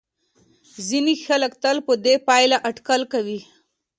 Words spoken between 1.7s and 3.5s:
بدې پایلې اټکل کوي.